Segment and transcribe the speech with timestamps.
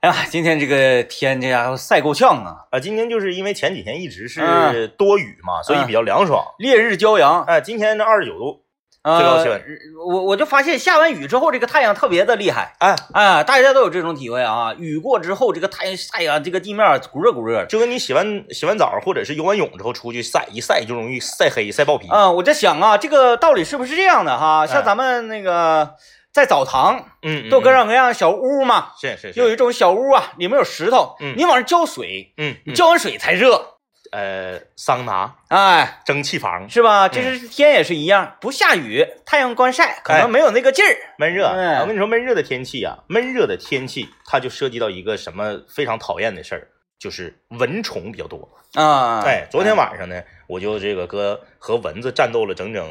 [0.00, 6.44] 哎呀，今天这个天这家伙晒够呛啊，啊，今天就是因为前几天一直是嗯多雨嘛，所以比较凉爽。
[6.58, 7.42] 烈日骄阳。
[7.44, 8.62] 哎，今天这二十九度，
[9.02, 9.62] 呃最高气温
[10.06, 12.74] 我我就发现下完雨之后，这个太阳特别的厉害。
[12.78, 14.74] 哎，哎，大家都有这种体会啊！
[14.78, 17.64] 雨过之后，这个太阳晒呀，这个地面鼓热鼓热。
[17.64, 22.06] 就跟你洗完洗完澡或者是游完泳之后出去晒，一晒就容易晒黑晒爆皮。
[22.08, 24.64] 啊、我在想啊，这个道理是不是这样的哈？
[24.64, 25.94] 哎像咱们那个
[26.36, 33.78] 在澡堂嗯，嗯都各嗯种各样小屋嘛，是是是，就有一种小屋啊，里面有石头，嗯你往上浇水，嗯，浇完水才热，
[34.12, 37.08] 呃桑拿哎，蒸汽房是吧？
[37.08, 40.94] 这是天也是一样，不下雨，太阳光晒，可能没有那个劲儿。
[41.16, 41.46] 闷热。
[41.46, 48.46] 哎我跟你说，闷热的天气啊，闷热的天气它就涉及到一个什么非常讨厌的事儿，就是蚊虫比较多。
[48.74, 52.86] 啊，哎，昨天晚上呢，我就这个搁和蚊子战斗了整整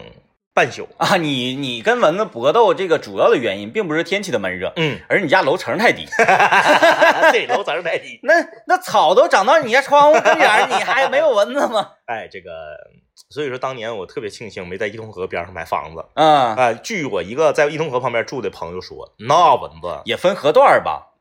[0.55, 0.87] 半宿。
[0.97, 6.07] 啊，你你跟蚊子搏斗，这个主要的原因并不是天气的闷热，嗯，而你家楼层太低。
[7.31, 8.19] 对，楼层太低。
[8.23, 8.33] 那
[8.65, 11.89] 那草都长到你家窗户跟前儿， 你还没有蚊子吗？
[12.05, 12.49] 哎，这个，
[13.29, 16.05] 所以说当年我特别庆幸没在伊通河边上买房子。
[16.13, 21.15] 嗯，哎，据我一个在伊通河旁边住的朋友说，那蚊子也分河段吧，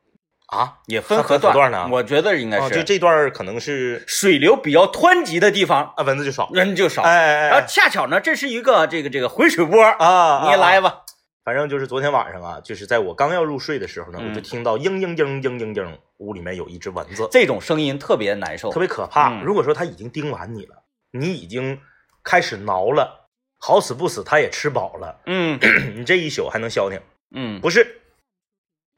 [0.47, 6.49] 啊，也分还分段段呢我觉得应该啊，是，就这段可能是水流比较湍急的地方，啊，蚊子就少。
[6.53, 7.01] 人就少。
[7.01, 11.01] 哎哎然后哎恰巧呢，这是一个这个这个回水波，啊，你也来吧。
[11.43, 18.79] 反正就是昨天晚上啊，就是在我刚要入睡的时候呢，嗯我就听到嘤嘤嘤嘤嘤嘤，屋里面有一只蚊子，这种声音特别难受特。
[18.79, 19.29] 别可怕。
[19.29, 21.79] 嗯如果说它已经叮完你了，你已经
[22.23, 23.29] 开始挠了，
[23.59, 25.59] 好死不死它也吃饱了，嗯
[25.95, 26.99] 你这一宿还能消停？
[27.35, 28.01] 嗯，不是，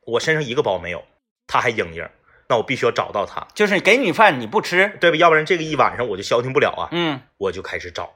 [0.05, 1.03] 我身上一个包没有，
[1.47, 2.07] 他还嘤嘤，
[2.49, 3.47] 那我必须要找到他。
[3.55, 5.17] 就是给你饭你不吃，对吧？
[5.17, 6.89] 要不然这个一晚上我就消停不了啊。
[6.91, 8.13] 嗯，我就开始找，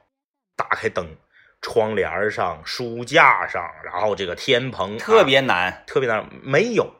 [0.56, 1.16] 打开灯，
[1.62, 6.94] 窗帘上、书架上，然后这个天棚特别难，特别难，没有。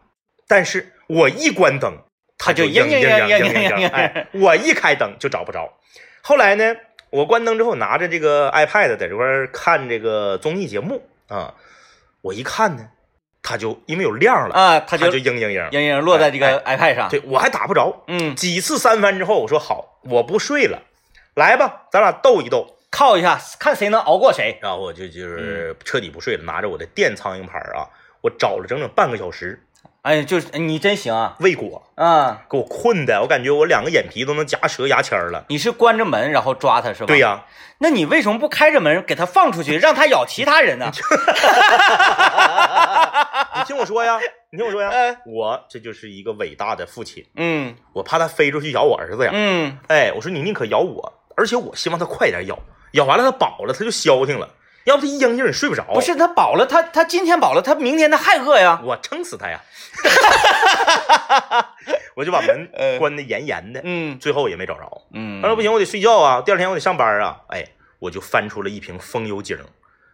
[0.48, 1.96] 但是我一关灯，
[2.38, 4.26] 他就嘤嘤嘤嘤嘤。
[4.32, 5.72] 我一开灯就找不着。
[6.22, 6.76] 后来呢，
[7.10, 11.54] 我关灯之后拿着这个 iPad 在这块看这个综艺节目啊，
[12.22, 12.88] 我一看呢。
[13.42, 15.70] 它就因为有亮了，啊，它它就就嘤嘤嘤。
[15.70, 17.08] 嘤嘤落在这个 iPad 上。
[17.08, 20.82] 对我还打不着，嗯，几次三番之后，我说好，我不睡了，
[21.34, 22.76] 来吧，咱俩斗一斗。
[22.90, 24.58] 靠一下，看谁能熬过谁。
[24.60, 27.88] 然后我就就是彻底不睡了，拿着我的电苍蝇拍啊，
[28.20, 29.64] 我找了整整半个小时，
[30.02, 31.34] 哎，就是你真行啊！
[31.40, 31.82] 未果。
[31.94, 35.46] 啊，给我困的，我感觉我两个眼皮都能夹折牙签了。
[35.48, 37.06] 你是关着门然后抓它是吧？
[37.06, 37.44] 对、呀、
[37.78, 40.92] 那你为什么不开着门给它放出去，让它咬其他人呢？
[43.56, 44.18] 你听我说呀，
[44.50, 49.30] 你听我说呀，哎我这就是一个伟大的父亲，嗯我怕它飞出去咬我儿子呀。
[49.32, 52.58] 嗯，哎，我说你宁可咬我，而且我希望它快点咬，
[52.92, 54.48] 咬完了它饱了它就消停了，
[54.84, 55.84] 要不他一嘤嘤你睡不着。
[55.94, 58.80] 不，是它饱了，它它今天饱了，它明天它还饿呀。
[58.84, 59.60] 我撑死他呀！
[62.14, 65.02] 我就把门呃关的严严的，嗯最后也没找着。
[65.12, 67.40] 嗯，他说不行，我得睡觉啊，第二天我得上班啊。
[67.48, 67.64] 哎，
[67.98, 69.58] 我就翻出了一瓶风油精。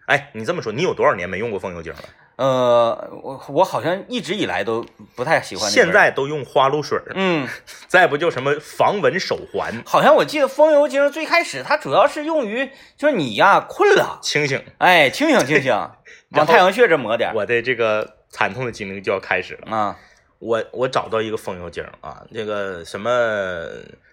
[0.09, 1.99] 哎，你这么说，你有多少年没用过风油精了？
[2.37, 5.71] 呃，我我好像一直以来都不太喜欢。
[5.71, 7.47] 现在都用花露水儿，嗯，
[7.89, 14.63] 再不就什么防蚊手环，好像我记得风油精最开始它主要是用于就是你呀困了，清醒。
[14.79, 15.73] 哎，清醒清醒，
[16.31, 19.77] 往太阳穴这抹点我的这个惨痛的经历就要开始了。
[19.77, 19.99] 啊。
[20.39, 23.11] 我我找到一个风油精啊，这个什么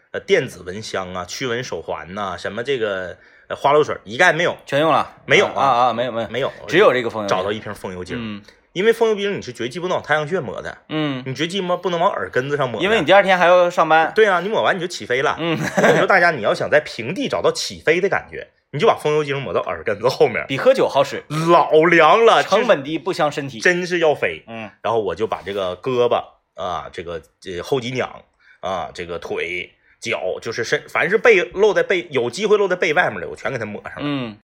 [0.10, 3.16] 呃电子蚊香啊、驱蚊手环呐、什么这个呃
[3.50, 5.18] 花露水一概没有，全用了？
[5.26, 8.42] 没有啊啊啊，没有没有，没有，只有这个风油精找到一瓶风油精，嗯
[8.74, 14.12] 因为风油精你是绝技不能往太阳穴抹的，嗯，你绝技吗不能往耳根子上抹，因为你第二天还要上班。
[14.14, 15.38] 对啊，你抹完你就起飞了。
[15.40, 23.62] 嗯，我说，大家你要想在平地找到起飞的感觉，你就把风油精抹到耳根子后面，比喝酒好使，老凉了，成本低不伤身体。
[23.62, 24.44] 真是要飞。
[24.48, 26.22] 嗯然后我就把这个胳膊
[26.62, 28.24] 啊，这个这后脊梁
[28.60, 29.72] 啊，这个腿、
[30.10, 34.02] 脚，就是身，凡是背露在背有机会露在背外面的，我全给它抹上了。
[34.02, 34.38] 嗯，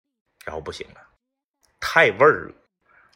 [0.44, 1.00] 然后不行了，
[1.80, 2.54] 太味儿了，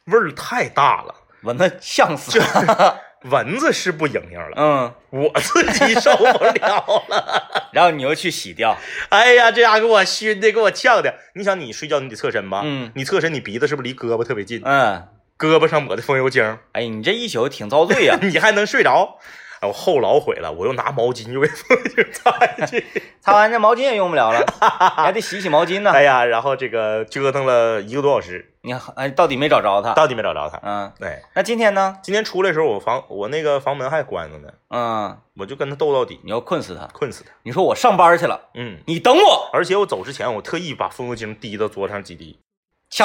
[0.05, 3.01] 味儿太大了，蚊子呛死了。
[3.25, 7.69] 蚊子是不影响了，嗯，我自己受不了了。
[7.73, 8.77] 然后你又去洗掉。
[9.09, 11.15] 哎呀，这家给我熏的，给我呛的。
[11.33, 12.61] 你想，你睡觉你得侧身吧？
[12.63, 14.61] 嗯你侧身，你鼻子是不是离胳膊特别近？
[14.63, 15.07] 嗯，
[15.39, 19.17] 胳膊上抹的风油精，哎，你这一宿挺遭罪呀、 你还能睡着？
[19.61, 22.83] 哎，我后老悔了，我又拿毛巾又给 风油精擦下 去。
[23.21, 25.91] 擦完这毛巾也用不了了，你还得洗洗毛巾呢。
[25.91, 29.93] 哎呀，然后这个折腾了一个多小时，你还哎，到底没找着他。
[29.93, 30.59] 到底没找着他。
[30.63, 31.97] 嗯，对，那今天呢？
[32.03, 36.85] 今天出来的时候，我房我那个房门还关着呢，嗯，我就跟他斗到底，你要困死他。
[36.93, 37.31] 困死他。
[37.43, 39.49] 你说我上班去了，嗯，你等我。
[39.53, 42.37] 而且我走之前，我特意把风油精滴到桌上几滴，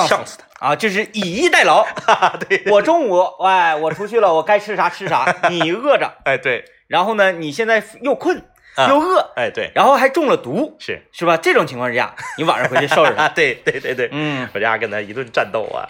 [0.07, 0.69] 呛死他！
[0.69, 1.85] 啊，就是以逸待劳。
[2.49, 8.39] 对，我中午，哎，我出去了，我该吃啥吃啥，你饿着， 哎对，然后呢，你现在又困
[8.77, 11.37] 啊又饿，哎对，然后还中了毒，是是吧？
[11.37, 13.13] 这种情况之下，你晚上回去收拾。
[13.35, 15.89] 对对对对，嗯，我家跟他一顿战斗啊，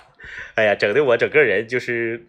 [0.54, 2.26] 哎呀，整的我整个人就是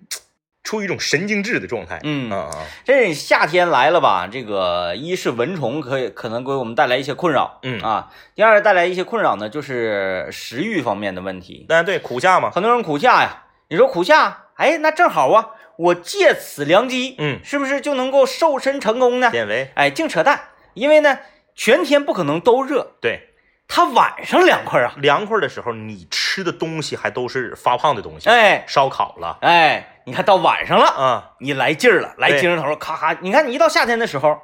[0.63, 2.00] 处于一种神经质的状态。
[2.04, 2.31] 嗯。
[2.31, 4.28] 啊啊，这夏天来了吧？
[4.31, 7.80] 这个一是蚊虫可以可能给我们带来一些困扰，嗯。
[7.81, 11.66] 啊，第二带来一些困扰呢，就是食欲方面的问题。
[11.69, 19.31] 那对苦夏嘛，很多人苦夏呀，你说苦夏，哎，那正好啊，我借此良机，嗯，是不是就能够瘦身成功呢？
[19.31, 20.40] 减肥，哎，净扯淡，
[20.74, 21.18] 因为呢，
[21.56, 23.31] 全天不可能都热，对，
[23.73, 34.38] 它晚上凉快啊，凉快的时候，你吃的东西还都是发胖的东西，哎烧烤了哎，你看到晚上了，啊，你来劲儿了，来精神头了，咔咔，你看你一到夏天的时候，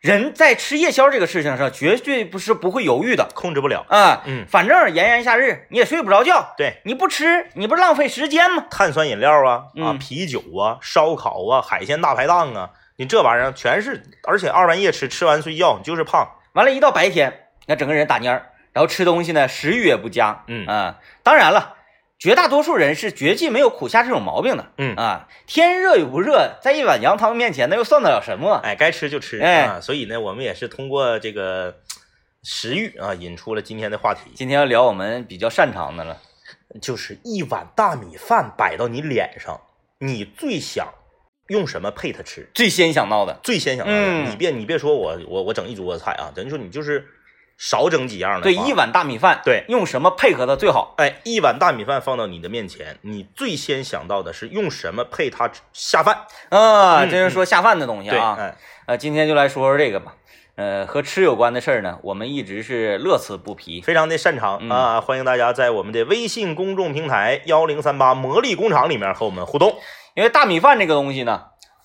[0.00, 3.84] 人在吃夜宵这个事情上，绝对不是不会犹豫的控制不了。
[3.90, 8.64] 啊，嗯，反正炎炎夏日你也睡不着觉，对，你不吃，你不是浪费时间吗？
[8.70, 16.26] 碳酸饮料啊啊，嗯啤酒啊，烧烤啊，海鲜大排档啊，你这玩意儿全是，而且二半夜吃，吃完睡觉，你就是胖。
[16.54, 20.44] 完了，一到白天，那整个人打蔫儿，然后吃东西呢，食欲也不佳。
[20.46, 21.76] 嗯啊，当然了，
[22.18, 24.72] 绝大多数人是绝技没有苦夏这种毛病的。
[24.78, 28.60] 嗯啊，天热与不热，在一碗羊汤面前，那又算得了什么？
[28.64, 29.80] 哎，该吃就吃哎啊。
[29.80, 31.76] 所以呢，我们也是通过这个
[32.42, 36.18] 食欲啊，引出了今天的话题，今天要聊我们比较擅长的了。
[36.80, 39.60] 就是一碗大米饭摆到你脸上，
[39.98, 40.88] 你最想
[41.48, 42.50] 用什么配它吃？
[42.54, 47.06] 最先想到的，最先想到的，嗯你别你别说我我我整一桌子菜啊，咱就说你就是
[47.64, 50.94] 少整几样的对，一碗大米饭，对用什么配合的最好？
[50.96, 56.26] 哎，一碗大米饭放到你的面前，你最先想到的是用什么配它下饭？
[56.48, 58.36] 啊，嗯这是说下饭的东西对，啊。
[58.36, 58.56] 哎，
[58.86, 60.16] 呃，今天就来说说这个吧。
[60.56, 63.80] 呃，和吃有关的事儿呢，我们一直是乐此不疲。
[63.80, 65.00] 非常的擅长嗯啊！
[65.00, 69.76] 欢迎大家在我们的微信公众平台幺零三八魔力工厂里面和我们互动。
[70.14, 71.44] 因为大米饭这个东西呢，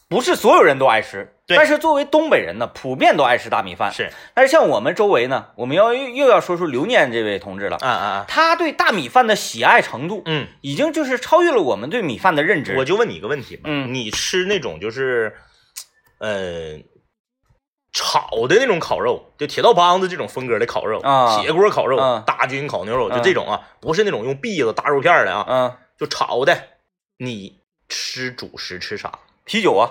[0.10, 3.92] 不是所有人都爱吃，但是作为东北人呢，普遍都爱吃大米饭。
[3.92, 8.26] 是，但是像我们周围呢，我们要又又要说出刘念这位同志了，啊啊啊！
[8.28, 12.78] 他对大米饭的喜爱程度，嗯，已经就是超越了我们对米饭的认知。
[12.78, 15.36] 我就问你一个问题吧，嗯你吃那种就是，
[16.20, 16.80] 呃，
[17.92, 26.58] 炒的那种烤肉，就铁道帮子这种风格的烤肉啊铁锅烤肉、嗯大军烤牛肉，就嗯这种啊，不是那种用篦子大肉片的啊，嗯，就炒的。
[27.18, 27.60] 你
[27.90, 29.12] 吃主食吃啥？
[29.48, 29.90] 啤酒啊，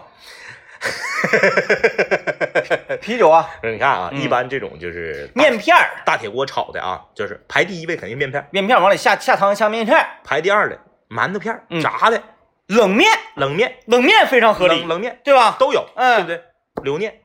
[3.00, 4.20] 啤酒啊，你看啊，嗯。
[4.20, 11.80] 一般这种就是大面片儿，大铁锅炒的啊，就是排第一位肯定面片儿，面片儿往里下下汤下面片儿，排第二的馒头片儿、嗯。
[11.80, 12.22] 炸的、
[12.66, 14.80] 冷面，冷面、冷面非常合理。
[14.80, 15.56] 冷，冷面对吧？
[15.58, 16.16] 都有，嗯。
[16.16, 16.42] 对不对？
[16.84, 17.20] 留念。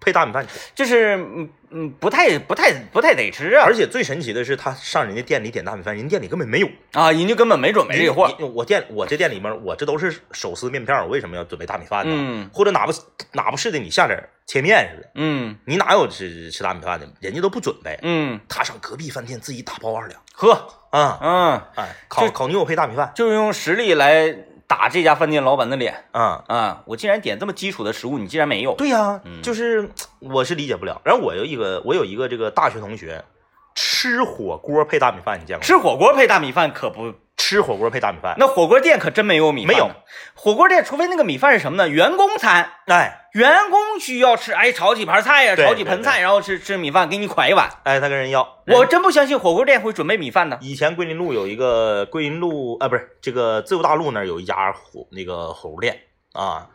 [0.00, 0.58] 配大米饭吃。
[0.74, 6.68] 就是嗯嗯，不太不太不太得吃啊，而且最神奇的是，他上人家店里点大米饭，人店里根本没有。
[6.92, 8.32] 啊，人家根本没准备这货。
[8.38, 12.14] 你我店我这店里面，我这都是手撕面片，我为什么要准备大米饭呢？
[12.16, 12.92] 嗯或者哪不
[13.32, 17.08] 哪不是的，你下点儿切面似的，嗯你哪有吃吃大米饭的？
[17.20, 20.52] 人家都不准备，嗯，他上隔壁饭店自己打包二两喝，
[20.90, 24.34] 啊，嗯，哎，烤烤牛肉配大米饭就是用实力来
[24.66, 26.44] 打这家饭店老板的脸啊。
[26.48, 26.82] 啊！
[26.86, 28.74] 我竟然点这么基础的食物，你竟然没有。
[28.74, 31.00] 对呀、嗯就是我是理解不了。
[31.04, 33.24] 然后我有一个我有一个这个大学同学，
[33.74, 35.66] 吃火锅配大米饭，你见过吗？
[35.66, 39.74] 吃火锅配大米饭可不，吃火锅配大米饭，那火锅店可真没有米饭。
[39.74, 39.90] 没有，
[40.34, 41.88] 火锅店除非那个米饭是什么呢？
[41.88, 47.68] 员工餐，哎员工需要吃，哎，炒几盘菜呀、对炒几盆菜，然后吃吃米饭，给你㧟一碗。
[47.84, 48.62] 哎，他跟人要。
[48.68, 50.58] 我真不相信火锅店会准备米饭的。
[50.62, 56.00] 以前桂林路有一个桂林路啊，不是这个自由大路那儿有一家火那个火锅店
[56.32, 56.68] 啊，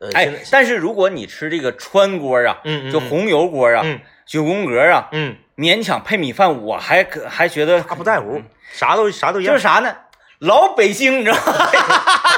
[0.00, 9.94] 呃，哎，但是如果你吃这个川锅啊，嗯嗯就红油锅啊，嗯九宫格啊，嗯，勉强配米饭，我还可还觉得他不在乎，啥都啥都一样就是，啥呢？
[10.40, 11.42] 老北京，你知道吗？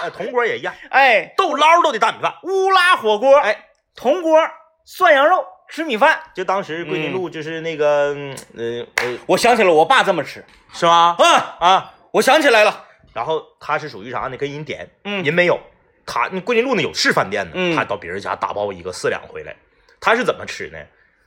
[0.02, 2.34] 哎铜锅也一样，哎，豆捞都得大米饭。
[2.44, 4.38] 乌拉火锅，哎，铜锅
[4.84, 6.18] 涮羊肉吃米饭。
[6.34, 11.16] 就当时桂林路就是那个嗯呃呃我想起了我爸这么吃是吗？
[11.18, 14.36] 啊，啊，我想起来了，然后他是属于啥呢？
[14.36, 15.60] 跟人点，嗯人没有，
[16.06, 19.54] 他那桂林路那有是饭店呢，嗯他到别人家打包一个四两回来，
[20.00, 20.78] 他是怎么吃呢？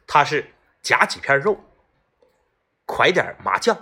[0.08, 0.52] 他是
[0.82, 1.56] 夹几片肉，
[2.88, 3.78] 㧟点麻酱，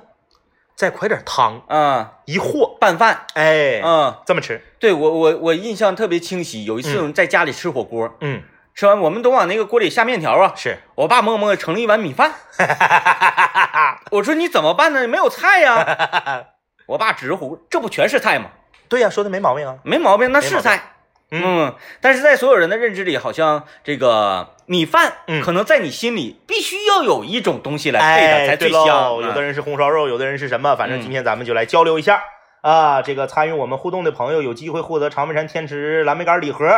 [0.75, 8.41] 再㧟点汤，嗯，一和，拌饭，哎，嗯，这么吃，对我我我印象特别清晰，有一次我们在家里吃火锅，嗯，
[8.73, 12.33] 吃完我们都往那个锅里下面条啊，是，我爸默默盛了一碗米饭，
[14.11, 15.07] 我说你怎么办呢？
[15.07, 16.47] 没有菜呀。
[16.87, 18.45] 我爸指着火锅，这不全是菜吗？
[18.89, 20.95] 对呀、说的没毛病啊，没毛病，那是菜。
[21.33, 28.85] 嗯，但是在所有人的认知里，好像这个米饭，嗯可能在你心里必须要有一种东西来配才最香。
[28.85, 30.75] 有的人人是红烧肉，有的人是什么？
[30.75, 32.21] 反正嗯今天咱们就来交流一下
[32.61, 33.01] 啊。
[33.01, 36.69] 这个参与我们互动的朋友有机会获得长白山天池蓝莓干礼盒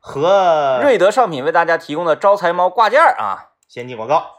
[0.00, 3.50] 和瑞德尚品为大家提供的招财猫挂件啊。
[3.68, 4.32] 先进广告。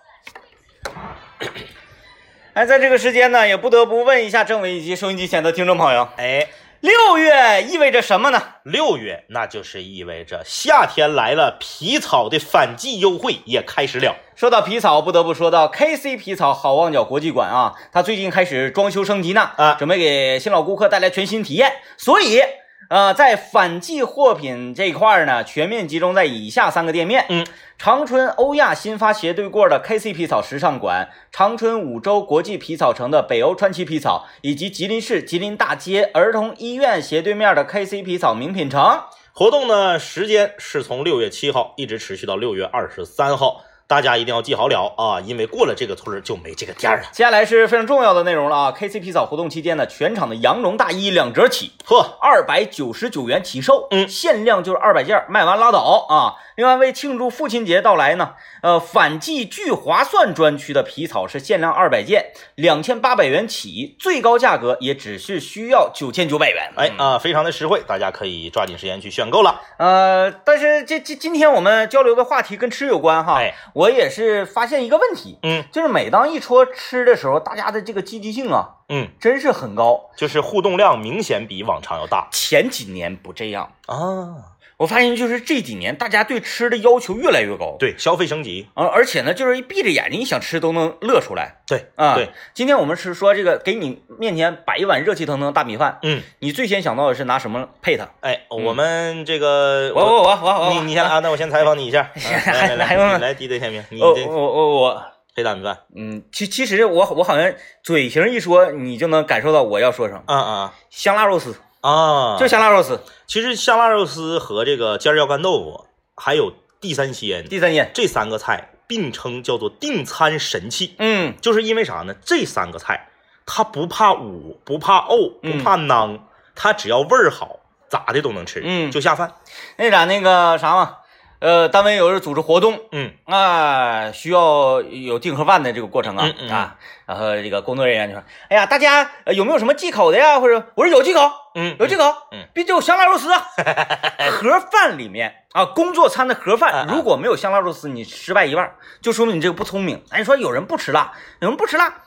[2.53, 6.47] 哎，在这个时间呢，也不得不问一下政委以及收音机前的听众朋友，哎，
[6.87, 8.41] 六月意味着什么呢？
[8.63, 14.15] 六月那就是意味着夏天来了，皮草的反季优惠也开始了。
[14.37, 21.73] 说到皮草，不得不说到 KC 皮草好望角国际馆啊，它最近开始装修升级呢，啊准备给新老顾客带来全新体验。
[21.97, 22.41] 所以，
[22.89, 27.45] 呃，在反季货品这一块儿呢，全面集中在以下三个店面：嗯，
[27.77, 39.01] 长春欧亚新发斜对过的 KC 皮草时尚馆，长春五洲国际皮草城的北欧川崎皮草，以及吉林市吉林大街儿童医院斜对面的 KC 皮草名品城。
[39.33, 47.03] 活动呢，时间是从六月七号一直持续到六月二十三号，大家一定要记好了啊，因为过了这个村就没这个店了。
[47.13, 56.35] 接下来是非常重要的内容了啊！KC 皮草活动期间呢，全场的羊绒大衣两折起，呵，二百九十九元起售，嗯限量就是二百件，卖完拉倒啊！
[56.57, 66.71] 另外，为庆祝父亲节到来呢，呃，反季聚划算专区的皮草是限量二百件，两千八百元起，最高价格也只是需要九千九百元。
[66.75, 69.61] 嗯哎啊，非常的实惠，大家可以抓紧时间去选购了。
[69.77, 80.09] 呃，但是这这今天我们交流的话题跟吃有关哈，哎，我也是发现一个问题，嗯就是每当一说吃的时候，大家的这个积极性啊，嗯，真是很高。
[80.17, 84.56] 就是互动量明显比往常要大前几年不这样，啊。
[84.77, 87.75] 我发现就是这几年大家对吃的要求越来越高。
[87.79, 92.13] 对，消费升级，而而且呢，就是一闭着眼睛，你想吃都能乐出来对啊。
[92.15, 98.07] 对，，今天我们是说这个，给你面前摆一碗热气腾腾的大米饭，嗯，你最先想到的是拿什么配它？
[98.21, 102.13] 哎，我们这个我我我我我，你你先来啊，那我先采访你一下， 啊
[102.45, 105.03] 来来来来第一对天明，你我我我，
[105.35, 107.51] 配大米饭嗯，其其实我我好像
[107.83, 110.21] 嘴型一说，你就能感受到我要说什么。
[110.27, 112.37] 啊啊香辣肉丝，啊！
[112.39, 122.15] 就香辣肉丝，其实香辣肉丝和这个尖椒干豆腐，还有地三鲜地三鲜，这三个菜并称叫做订餐神器，嗯就是因为啥呢？
[122.25, 123.09] 这三个菜
[123.45, 129.35] 它不怕捂，不怕沤，不嗯怕囊，它只要味儿好，咋的都能吃，嗯就下饭。
[129.77, 130.97] 那咱那个啥嘛，
[131.39, 136.75] 呃，单位有人组织活动，嗯啊，需要有订盒饭的这个过程啊、嗯嗯嗯啊，
[137.05, 140.39] 然后这个工作人员就说：“哎呀，大家、呃有没有什么忌口的呀？
[140.39, 143.45] 或者我说有忌口，嗯，有忌口，嗯，必须有香辣肉丝啊。
[144.31, 150.03] 盒饭里面啊，工作餐的盒饭如果没有香辣肉丝，你失败一半，就说明你这个不聪明。
[150.09, 152.01] 哎，你说有人不吃辣，有人不吃辣，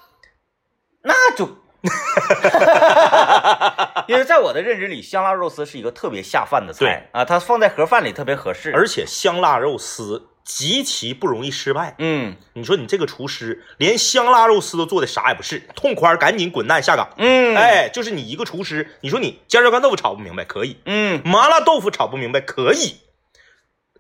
[1.03, 1.49] 那就。
[4.09, 8.73] 因为在我的认知里，香辣肉丝是一个特别下饭的菜啊，它放在盒饭里特别合适。
[8.75, 11.95] 而且香辣肉丝极其不容易失败。
[11.99, 17.09] 嗯你说你这个厨师连香辣肉丝都做的啥也不是，痛快儿赶紧滚蛋下岗。
[17.19, 22.97] 嗯，哎，就是你一个厨师，你说你尖椒干豆腐炒不明白可以，嗯麻辣豆腐炒不明白可以，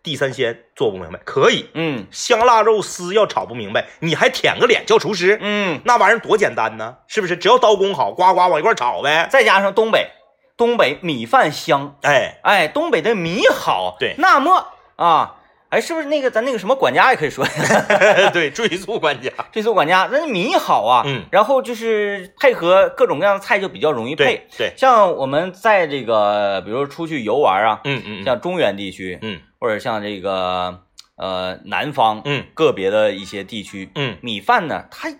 [0.02, 2.06] 地三鲜做不明白可以，嗯。
[2.10, 5.38] 香辣肉丝要炒不明白，你还舔个脸叫厨师？
[5.40, 7.36] 嗯，那玩意儿多简单呢，是不是？
[7.36, 9.28] 只要刀工好，呱呱往一块炒呗。
[9.30, 10.10] 再加上东北，
[10.56, 14.14] 东北米饭香，哎，哎，东北的米好，对。
[14.18, 14.66] 那么
[14.96, 15.36] 啊，
[15.70, 17.46] 哎，是不是那个咱那个什么管家也可以说
[18.32, 19.30] 对，追溯管家。
[19.52, 24.68] 追溯管家，那米好啊，嗯，然后就是配合各种各样的菜就比较容易配对。
[24.70, 30.80] 对，像我们在这个，比如说出去游玩啊，嗯嗯像中原地区，嗯或者像这个
[31.16, 35.12] 呃南方，嗯个别的一些地区，嗯米饭呢，它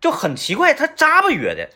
[0.00, 1.68] 就很奇怪，它扎巴约的，嗯，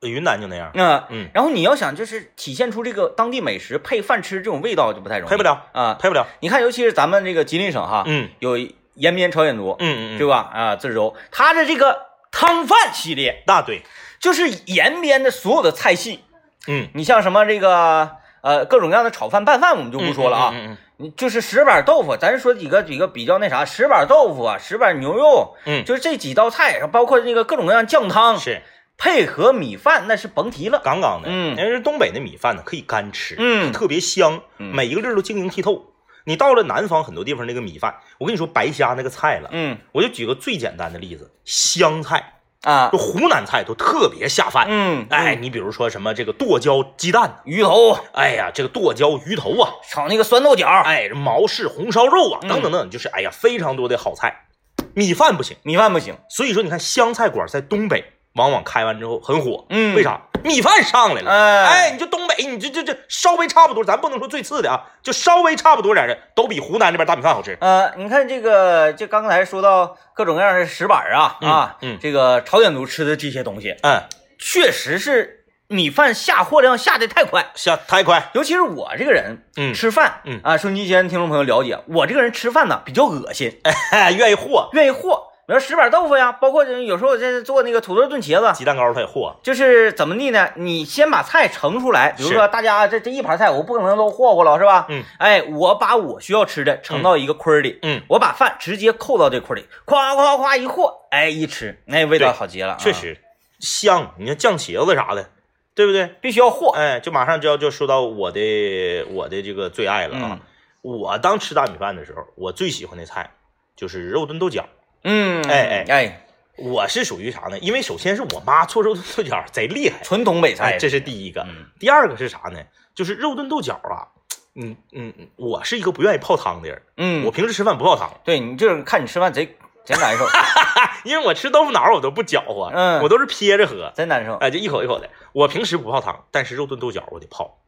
[0.00, 5.96] 云南就那样，嗯、嗯，然后你要想就是体现出这个当地美食配饭吃这种味道就不太容易，配不了啊。
[6.00, 6.26] 配不了。
[6.40, 8.56] 你看，尤其是咱们这个吉林省哈，嗯有
[8.94, 10.50] 延边朝鲜族，嗯嗯嗯，对吧？
[10.54, 13.82] 啊，自治州，它的这个汤饭系列那对，
[14.20, 16.24] 就是延边的所有的菜系，
[16.68, 18.10] 嗯，你像什么这个
[18.42, 20.50] 呃各种各样的炒饭、拌饭，我们就不说了啊。
[20.54, 28.62] 嗯嗯你就是石板豆腐，咱说几个几个比较那啥，石板豆腐啊，石板牛肉，嗯就是这几道菜，包括那个各种各样酱汤嗯，，是
[28.98, 30.80] 配合米饭，那是甭提了。
[30.82, 31.28] 杠杠的。
[31.30, 35.92] 嗯因为东北的米饭呢，可以干吃，嗯特别香，嗯每一个粒儿都晶莹剔透。
[36.24, 39.48] 你到了南方很多地方那个米饭，我跟你说白瞎那个菜了。
[39.52, 44.66] 嗯我就举个最简单的例子，香菜，啊就，湖南菜都特别下饭。
[44.68, 54.46] 嗯，哎，嗯，你比如说什么这个剁椒鸡蛋，鱼头哎呀，这个剁椒鱼头啊，炒那个酸豆角，哎，这毛氏红烧肉啊，嗯等等等，就是哎呀，非常多的好菜。
[54.94, 56.16] 米饭不行，米饭不行。
[56.28, 58.02] 所以说你看湘菜馆在东北
[58.36, 59.94] 往往开完之后很火，嗯。
[59.94, 60.20] 为啥？
[60.44, 61.64] 米饭上来了，哎。
[61.64, 67.56] 哎，你就东北，你这这这稍微差不多，咱不能说最次的啊，就稍微差不多点的，都比湖南那边大米饭好吃。
[67.60, 71.98] 呃，你看这个，就刚才说到各种各样的石板啊、嗯啊，嗯。
[72.00, 74.02] 这个朝鲜族吃的这些东西，嗯，
[74.38, 77.46] 确实是米饭下货量下的太快。
[77.56, 79.74] 下太快，尤其是我这个人，嗯。
[79.74, 80.40] 吃饭，嗯。
[80.44, 83.58] 啊，收音机前听众朋友了解，我这个人吃饭呢比较恶心，
[83.90, 90.50] 哎，愿意和，愿意和，比如石板豆腐呀，包括有时候我在做那个土豆炖茄子，鸡蛋糕它也和，就是怎么地呢？
[90.56, 94.86] 你先把菜盛出来，比如说大家这这一盘菜，我不可能都和和了，是吧？
[94.88, 103.16] 嗯，哎，我把我需要吃的盛到一个筐里，嗯，我把饭直接扣到这筐里，夸夸夸一和，哎，一吃，那味道对好极了，啊确实
[103.60, 104.14] 香。
[104.18, 105.30] 你看酱茄子啥的，
[105.76, 106.06] 对不对？
[106.20, 106.72] 必须要和。
[106.72, 110.30] 哎，就马上就要就说到我的我的这个最爱了啊！
[110.32, 110.40] 嗯
[110.82, 113.30] 我当吃大米饭的时候，我最喜欢的菜
[113.74, 114.64] 就是肉炖豆角。
[115.08, 117.56] 嗯，哎哎哎，我是属于啥呢？
[117.60, 121.42] 因为首先是我妈做肉炖豆角贼厉害，纯东北菜哎，，这是第一个。
[121.42, 122.58] 嗯第二个是啥呢？
[122.94, 124.10] 就是肉炖豆角啊，
[124.56, 130.26] 嗯嗯，嗯我是一个不愿意泡汤的人，嗯，我平时吃饭不泡汤，对你就是看你吃饭贼贼难受，
[131.04, 134.34] 因为我吃豆腐脑我都不搅和，嗯我都是撇着喝，贼难受。
[134.34, 135.08] 哎，就一口一口的。
[135.32, 137.58] 我平时不泡汤，但是肉炖豆角我得泡。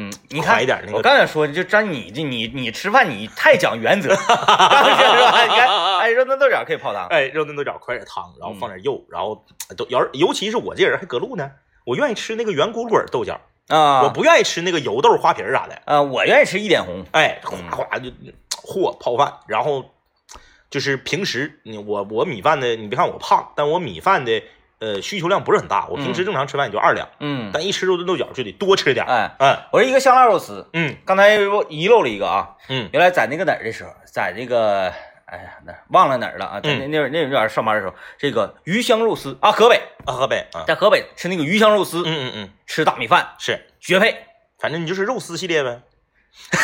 [0.00, 5.42] 嗯，你看一点那个我刚才说，就张你这你你吃饭你太讲原则，刚是是吧？
[5.42, 9.44] 你看，哎，肉嫩豆角可以泡汤，哎，肉嫩豆角快点汤，然后嗯放点肉，然后
[9.76, 11.50] 都尤尤其是我这人还隔路呢，
[11.84, 15.82] 我愿意吃那个圆鼓滚豆角，啊，我不愿意吃那个油豆花皮啥的。
[15.84, 18.08] 啊，我愿意吃一点红，哎，嗯哗哗就
[18.50, 19.84] 嚯泡饭，然后
[20.70, 24.40] 就是平时你我我米饭的，你别看我胖，但我米饭的
[24.80, 29.08] 呃需求量不是很大，我平时正常吃饭也就二两，嗯，但一吃肉炖豆角就得多吃点儿。
[29.10, 31.34] 哎，嗯我是一个香辣肉丝，嗯刚才
[31.68, 34.92] 遗漏了一个啊，嗯原来在那个哪儿的时候，在那个
[35.26, 44.24] 哎呀那忘了哪儿了啊，在那嗯那那那儿上班的时候，这个鱼香肉丝啊，河北，啊，河北啊，在河北吃那个鱼香肉丝，嗯嗯嗯，吃大米饭是，绝配，
[44.58, 45.80] 反正你就是肉丝系列呗，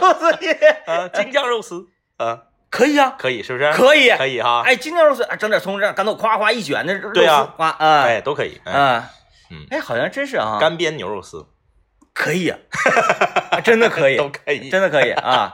[0.00, 1.86] 肉丝系列啊，京酱肉丝
[2.18, 2.42] 啊，
[2.72, 3.70] 可以啊，可以是不是？
[3.72, 7.52] 可以，可以哈，哎，京酱肉丝，啊整点葱这样，干豆，夸夸一卷，那肉丝对啊。
[7.54, 9.02] 夸啊，哎，都可以，哎，嗯。
[9.50, 9.66] 嗯。
[9.70, 11.46] 哎，好像真是啊，干煸牛肉丝。
[12.14, 12.58] 可以啊，
[13.52, 15.50] 啊 真的可以，都可以，真的可以啊！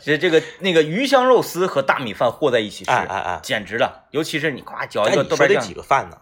[0.00, 4.04] 这 这个那个鱼香肉丝和大米饭和在一起吃，哎哎哎，简直了！
[4.12, 5.48] 尤其是你夸嚼一哎，个豆瓣酱。
[5.48, 6.16] 你说这几，个饭呢，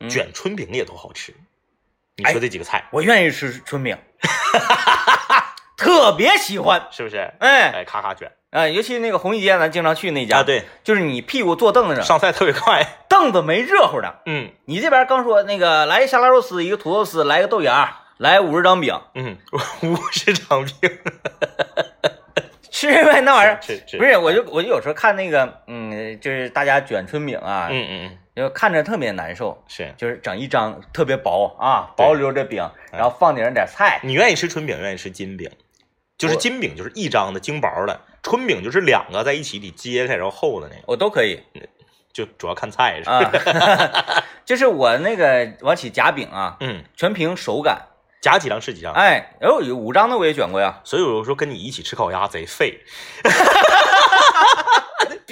[0.00, 0.10] 嗯。
[0.10, 1.32] 卷春饼也都好吃。
[2.16, 2.88] 你哎说这几个菜。
[2.90, 3.96] 我愿意吃春饼，
[5.78, 6.88] 特别喜欢。
[6.90, 7.18] 是不是？
[7.38, 12.86] 哎，哎，咔咔卷啊，尤其那个红衣街，咱经常去那家，啊，，对，就是你屁股坐凳子上，上菜特别快。
[13.08, 19.36] 凳子没热乎的，嗯你这边刚说那个来一沙拉肉丝，一个土豆丝，来个豆芽，来五十张饼，嗯，
[19.82, 20.90] 五十张饼，
[22.70, 23.58] 吃呗，那玩意儿。
[23.60, 32.62] 吃吃不是，我就我就有时候看那个，嗯，就是大家卷春饼啊，嗯嗯嗯，就看着特别难受，是就是整一张特别薄啊，对薄溜的饼，
[32.92, 35.50] 哎然后放顶上点菜，你愿意吃春饼，愿意吃金饼，
[36.18, 41.40] 就是我金饼就是一张的精薄的， 春饼就是两个在一起得揭开然后厚的那个，我都可以
[42.12, 43.18] 就主要看菜是吧？
[43.18, 44.24] 啊。
[44.44, 47.88] 就是我那个往起夹饼啊，嗯，全凭手感。
[48.20, 48.92] 夹几张是几张。
[48.94, 50.80] 哎，哎呦有五张的我也卷过呀。
[50.82, 52.80] 所以我说跟你一起吃烤鸭贼费，
[53.22, 53.30] 那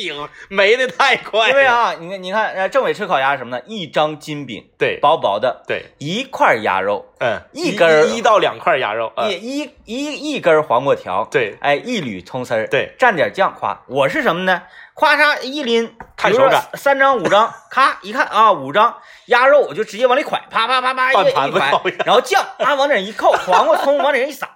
[0.02, 1.50] 饼没的太快了。
[1.50, 3.62] 因为啊，你看，你看，呃，政委吃烤鸭是什么呢？
[3.66, 13.82] 一张金饼，对薄薄的，对，一块鸭肉，嗯，一根儿一到两块鸭肉，嗯，一一一一根黄瓜条，对哎，一缕葱丝儿，对，蘸点酱，夸。
[13.86, 14.62] 我是什么呢？
[14.94, 18.94] 夸嚓一拎，看手感三张五张，咔一看啊，五张
[19.26, 21.58] 鸭肉我就直接往里蒯，啪啪啪啪半一一盘子
[22.04, 24.50] 然后酱啊往里一扣，黄瓜葱往里一撒，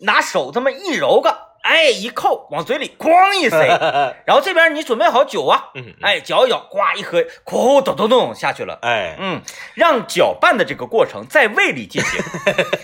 [0.00, 3.08] 拿手这么一揉个，哎一扣往嘴里哐
[3.40, 3.56] 一塞，
[4.26, 8.78] 然后这边你准备好酒啊，嗯，哎搅一搅，呱一喝，哐咚咚咚下去了。
[8.82, 9.40] 哎，嗯，
[9.74, 12.20] 让搅拌的这个过程在胃里进行。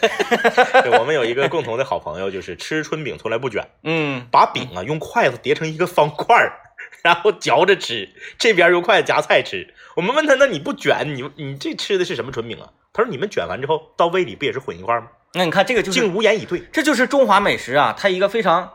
[0.82, 6.52] 对我们有一个共同的好朋友，就是吃春饼从来不卷，嗯，把饼啊用筷子叠成一个方块儿，
[7.04, 9.74] 然后嚼着吃，这边用筷子夹菜吃。
[9.94, 12.70] 我们问他，那你不卷，你你这吃的是什么春饼啊？
[12.94, 15.08] 他说你们卷完之后到胃里不也是混一块吗？
[15.34, 16.60] 那你看这个就是竟无言以对。
[16.72, 18.72] 这就是中华美食啊，它一个非常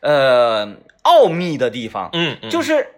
[0.00, 2.94] 呃奥秘的地方，嗯，嗯就是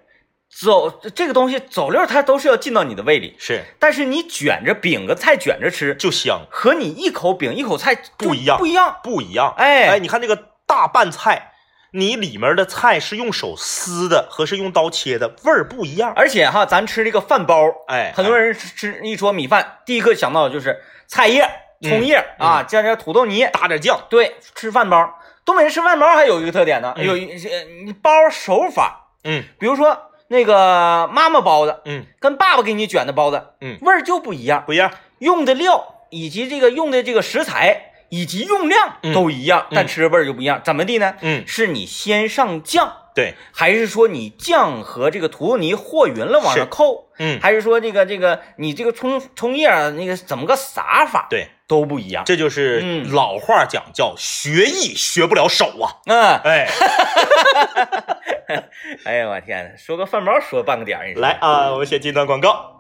[0.49, 8.96] 走这个东西走溜儿它都是要进到你的胃里，是但是你卷着饼个菜卷着吃，就香，和你一口饼一口菜不一样不一样。
[9.03, 9.55] 不一样。
[9.57, 11.53] 哎哎，你看这个大拌菜，
[11.92, 16.12] 你里面的菜是用手撕的和是用刀切的，味儿不一样。
[16.14, 17.57] 而且哈，咱吃这个饭包，
[17.88, 21.49] 哎，很多人吃吃一说米饭，第一个想到的就是菜叶、
[21.82, 23.48] 葱叶、嗯啊，加点土豆泥。
[23.52, 40.60] 打点酱，对，吃饭包，东北人吃饭包还有一个特点呢，嗯有一呃你包手法，嗯比如说那个妈妈包的嗯跟爸爸给你卷的包子，嗯味儿就不一样，不一样，用的料以及这个用的这个食材以及用量嗯都一样，嗯但吃的味儿就不一样。
[40.64, 41.14] 怎么地呢？
[41.20, 52.24] 嗯，是你先上酱，对，还是说你酱和这个土豆泥和匀了往上扣，嗯还是说这个这个你这个葱葱叶那个怎么个撒法？，对，都不一样。
[52.26, 53.12] 这就是嗯。
[53.12, 56.66] 老话讲叫学艺学不了手啊，嗯，哎，
[59.06, 62.79] 哎呀，我天呐，说个饭包说半个点儿，来啊，我们先进段广告。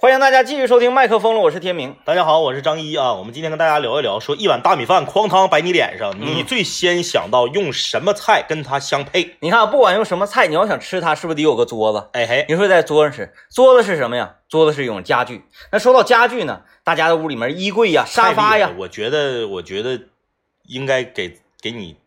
[0.00, 1.94] 欢迎大家继续收听麦克风了，我是天明。
[2.06, 3.12] 大家好，我是张一啊。
[3.12, 9.36] 我们今天跟大家聊一聊，说一碗大米饭哐当摆你脸上，嗯你最先想到用什么菜跟它相配？
[9.40, 12.08] 你看，不管用什么菜，你要想吃它，是不是得有个桌子？
[12.14, 14.36] 哎嘿，你说在桌上吃，桌子是什么呀？
[14.48, 15.44] 桌子是一种家具。
[15.70, 20.00] 那说到家具呢，大家的屋里面衣柜呀、沙发呀我觉得，我觉得
[20.62, 21.98] 应该给给你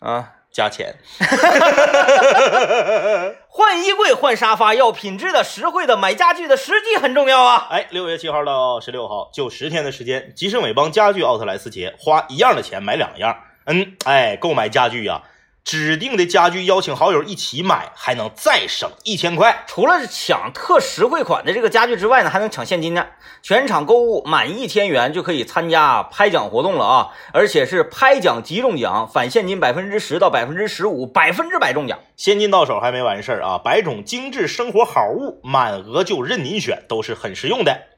[0.00, 0.94] 啊，加钱。
[3.48, 7.68] 换衣柜、换沙发，要品质的、实惠的，买家具的时机很重要啊。
[7.70, 13.36] 哎，六月七号到十六号，就十天的时间，吉盛伟邦家具奥特莱斯节，花一样的钱买两样。
[13.66, 15.22] 嗯，哎，购买家具呀、
[15.64, 19.64] 指定的家具邀请好友一起买，还能再省一千块。
[19.66, 23.06] 除了抢特实惠款的这个家具之外呢，还能抢现金呢。
[23.42, 27.08] 全场购物满一千元就可以参加拍奖活动了啊！
[27.32, 31.98] 而且是拍奖即中奖，返现金百分之十到百分之十五，百分之百中奖。
[32.16, 37.91] 现金到手还没完事儿啊，百种精致生活好物，满额就任您选，都是很实用的。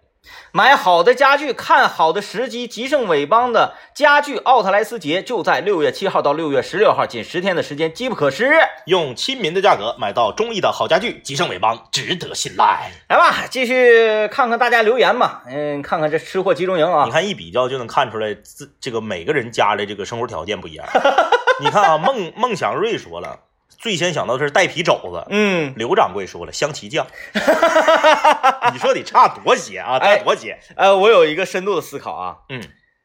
[0.52, 8.52] 买好的家具，看好的时机，吉盛伟邦的家具奥特莱斯节就在六月七号到六月十六号，仅十天的时间，机不可失。
[8.86, 12.90] 用亲民的价格买到中意的好家具，吉盛伟邦值得信赖。
[13.08, 15.42] 来吧，继续看看大家留言吧。
[15.48, 20.86] 嗯，看看这吃货集中营啊你，看一比较就能看出来，自这个每个人家的这个生活条件不一样。
[21.60, 23.40] 你看啊，孟孟祥瑞说了，
[23.84, 25.26] 最先想到的是带皮肘子。
[25.28, 27.06] 嗯，刘掌柜说了香旗酱，
[28.72, 29.98] 你说得差多些啊？
[30.00, 30.58] 哎差多些？
[30.74, 32.62] 呃，我有一个深度的思考啊，嗯，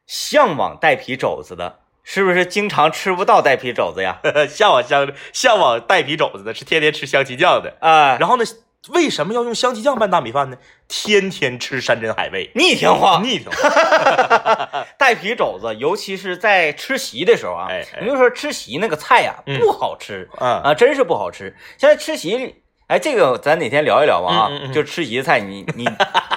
[0.07, 4.21] 向往带皮肘子的，是不是经常吃不到带皮肘子呀？
[4.49, 7.75] 向往香向往带皮肘子的是天天吃香旗酱的。
[7.81, 8.45] 啊、然后呢，
[8.87, 10.57] 为什么要用香鸡酱拌大米饭呢？
[10.87, 13.49] 天天吃山珍海味，逆听话，腻挺。
[14.97, 21.55] 带皮肘子，尤其是在吃席的时候啊，哎哎你就说吃席那个菜呀、嗯不好吃嗯啊，真是不好吃。
[21.77, 22.55] 现在吃席里，
[22.87, 24.49] 哎，这个咱哪天聊一聊吧啊？
[24.73, 25.85] 就吃席菜，你你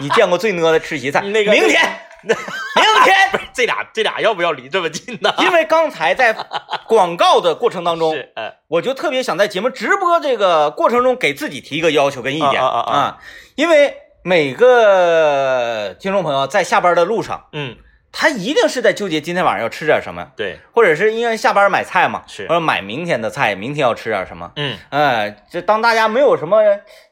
[0.00, 1.20] 你见过最呢的吃席菜？
[1.30, 1.80] 那个明天，
[2.26, 5.34] 明天，这俩这俩要不要离这么近呢？
[5.40, 6.32] 因为刚才在
[6.86, 12.60] 广告的过程当中，是，呃，我就特别想在节目直播这个过程中给自己提一个要求跟意见。
[12.60, 13.18] 啊啊啊啊。
[13.56, 17.76] 因为每个听众朋友在下班的路上，嗯，
[18.12, 22.46] 他一定是在纠结今天晚上要吃点什么，对，或者是因为下班买菜嘛，是。
[22.46, 24.52] 或者买明天的菜，明天要吃点什么。
[24.56, 26.62] 嗯，哎，这当大家没有什么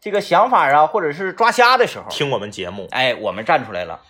[0.01, 4.01] 这个想法啊，或者是抓瞎的时候，听我们节目，哎，我们站出来了。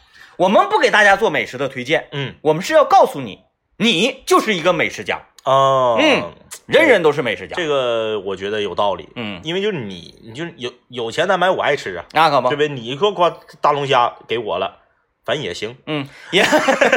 [0.40, 3.40] 我们不给大家做美食的推荐，嗯，我们是要告诉你，
[3.76, 6.32] 你就是一个美食家，哦，嗯，
[6.64, 7.54] 人人都是美食家。
[7.54, 12.68] 这个我觉得有道理，嗯，因为就是你，你就是有有钱难买我爱吃啊，那可不对，不对？
[12.70, 14.78] 你说夸大龙虾给我了，
[15.26, 16.42] 反正也行，嗯，也，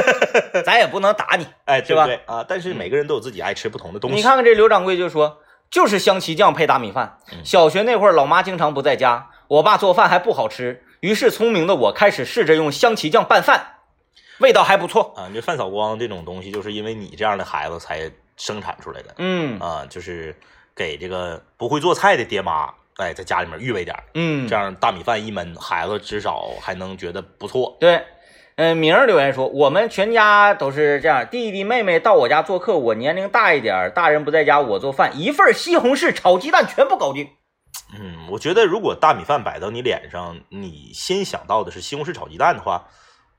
[0.64, 1.46] 咱也不能打你。
[1.66, 2.42] 哎，对吧对啊？
[2.48, 7.18] 但是每个人都有自己爱吃不同的东西，你看看这刘掌柜就说，就是香旗酱配大米饭。
[7.30, 13.74] 嗯小学那会儿，老妈经常不在家，我爸做饭还不好吃，于是聪明的我开始试着用香旗酱拌饭，
[14.38, 15.12] 味道还不错。
[15.18, 20.34] 啊，这饭扫光这种东西，就是因为你这样的孩子才生产出来的嗯啊，就是
[20.74, 27.76] 给这个不会做菜的爹妈，哎，在家里面预备点儿，嗯，这样大米饭一焖，孩子至少还能觉得不错。
[27.78, 28.02] 对。
[28.56, 37.28] 嗯，明儿留言说，我们全家都是这样，弟弟妹妹到我家做客，我年龄大一点儿，大人不在家，我做饭，一份西红柿炒鸡蛋全部搞定。
[38.00, 42.86] 嗯，我觉得如果大米饭摆到你脸上，你先想到的是西红柿炒鸡蛋的话，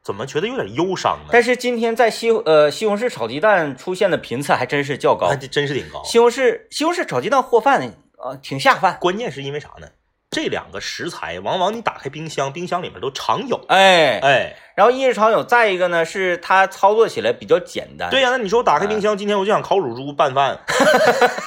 [0.03, 1.29] 怎么觉得有点忧伤呢？
[1.31, 6.03] 但是今天在西呃西红柿炒鸡蛋出现的频次还真是较高啊，，这真是挺高。
[6.03, 8.97] 西红柿西红柿炒鸡蛋和饭呃挺下饭。
[8.99, 9.87] 关键是因为啥呢？
[10.31, 13.63] 这两个食材往往你打开冰箱，冰箱里面都常有。
[13.69, 18.09] 哎，哎，然后一日常有，再一个呢是它操作起来比较简单。
[18.09, 20.59] 对呀、那你说我打开冰箱，今天我就想烤乳猪拌饭，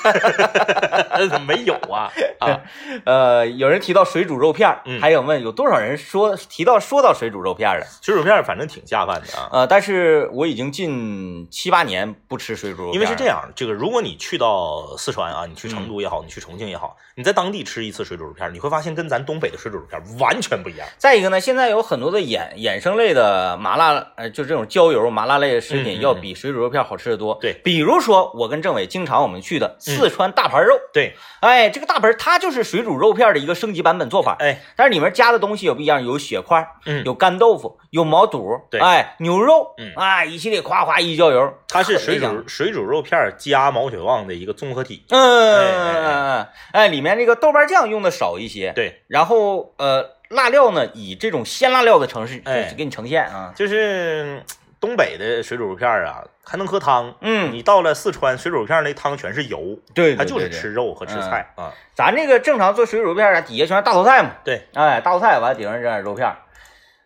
[1.47, 2.11] 没有啊？
[2.41, 2.61] 啊，
[3.07, 7.87] 呃，有人提到水煮肉片儿，嗯还有问有多少人说提到说到水煮肉片儿了？
[8.03, 9.49] 水煮片反正挺下饭的啊。
[9.53, 13.29] 呃，但是我已经近七八年不吃水煮肉片，因为是这。
[13.29, 20.88] 样，这个如果你去到四川啊，你去成都也好，你去重庆也好，你在当地吃一次水煮肉片，你会发现跟咱东北的水煮肉片完全不一样。
[20.97, 23.17] 再一个呢，现在有很多的衍衍生类的
[23.59, 27.37] 麻辣，呃，就这种焦油麻辣类的食品，要比水煮肉片好吃的多。
[27.40, 27.54] 对。
[27.64, 37.04] 比如说我跟政委经常我们去的四川大盘肉，对，哎，这个大盘它就是水煮肉片的一个升级版本做法，哎，但是里面加的东西也不一样，有血块，嗯。
[37.04, 38.81] 有干豆腐，有毛肚，对。
[38.81, 39.92] 哎，牛肉，嗯。
[39.96, 45.04] 哎，一系列夸夸一浇油，它是水煮水煮肉片加毛血旺的一个综合体。
[45.11, 52.75] 嗯，哎嗯嗯嗯，哎，里面这个豆瓣酱用的少一些，对，然后呃，辣料呢以这种鲜辣料的城市哎。
[52.77, 54.43] 给你呈现啊，就是
[54.81, 57.14] 东北的水煮肉片儿啊，还能喝汤。
[57.21, 61.73] 嗯，你到了四川，水煮肉片儿那汤全是油，对，它就是吃肉和吃菜啊。
[61.95, 66.33] 咱这个正常做水煮肉片啊，底下全是大头菜嘛，对，哎，大头菜完顶上这点肉片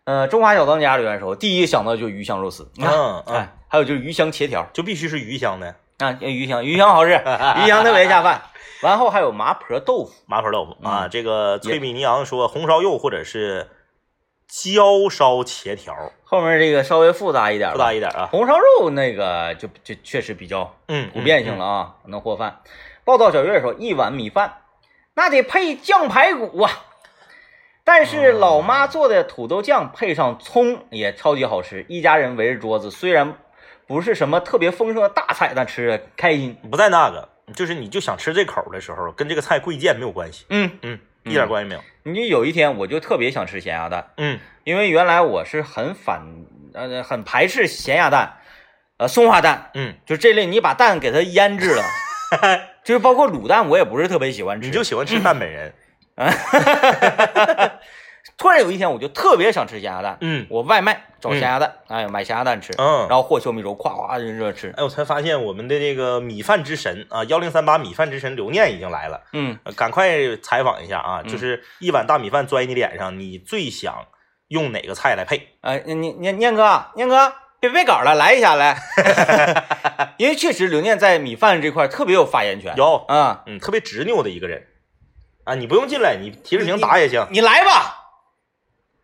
[0.05, 4.69] 嗯，呃，中华小当家里边说，第一想到就是鱼香肉丝，你看，嗯嗯，哎，还有就是鱼香茄条。
[4.73, 7.13] 就必须是鱼香的啊，鱼香鱼香好吃，
[7.63, 8.43] 鱼香特别下饭。
[8.83, 11.07] 完后还有麻婆豆腐，麻婆豆腐啊。
[11.07, 13.71] 嗯这个脆米尼昂说红烧肉或者是
[14.47, 18.29] 焦烧茄条，后面这个稍微复杂一点吧，复杂一点啊。
[18.31, 22.61] 红烧肉那个就就确实比较嗯，普遍性了啊，能和饭。
[23.05, 24.59] 暴躁小月说，一碗米饭
[25.15, 26.71] 那得配酱排骨啊。
[27.85, 33.37] 但是老妈做的土豆酱配上葱也超级好吃，一家人围着桌子，虽然
[33.89, 36.57] 不是什么特别丰盛的大菜，但吃着开心。
[36.71, 40.47] 不在那个，就是你就想吃这口的时候，跟这个菜贵贱没有关系。
[40.49, 41.83] 嗯，嗯，一点关系没有。
[42.05, 46.23] 你就有一天我就特别想吃咸鸭蛋，嗯因为原来我是很反
[46.75, 48.39] 呃很排斥咸鸭蛋，
[48.97, 51.85] 呃松花蛋，嗯，就这类你把蛋给它腌制了，
[52.85, 54.67] 就是包括卤蛋我也不是特别喜欢吃。
[54.67, 55.73] 你就喜欢吃蛋本人。
[58.43, 60.45] 突然有一天我就特别想吃咸鸭蛋，嗯。
[60.51, 63.07] 我外卖找咸鸭蛋，哎买咸鸭蛋吃，嗯。
[63.09, 69.57] 然后和小米粥，咵咵就热吃，哎，我才发现我们的这个米饭之神啊，幺零三八米饭之神刘念已经来了，嗯。
[69.63, 71.23] 呃赶快采访一下啊！
[71.25, 71.31] 嗯。
[71.31, 74.07] 就是一碗大米饭拽你脸上，你最想
[74.49, 75.51] 用哪个菜来配？
[75.61, 78.77] 哎，念念念哥，念哥，别背稿了，来一下来，
[80.19, 84.67] 因为确实刘念在米饭这块特别有发言权，有，啊，嗯，特别执拗的一个人。
[85.45, 85.55] 啊！
[85.57, 87.25] 你不用进来，你提着瓶打也行。
[87.31, 88.02] 你来吧，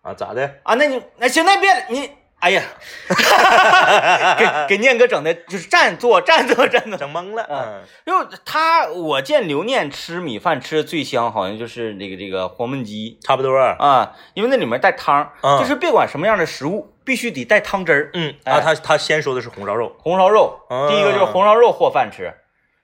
[0.09, 0.15] 啊？
[0.15, 0.55] 咋的？
[0.63, 2.63] 啊，那你那行，那别你，哎呀，
[4.39, 7.47] 给给念哥整的就是站坐站坐站坐，整懵了。
[7.51, 13.19] 嗯因为他我见刘念吃米饭吃的最香，好像就是那个这个黄焖鸡。
[13.23, 13.57] 差不多。
[13.59, 18.11] 啊，因为那里面带汤，嗯就是别管什么样的食物，必须得带汤汁儿。
[18.15, 22.33] 嗯哎啊，他他先说的是红烧肉，红烧肉，嗯第一个就是红烧肉和饭吃，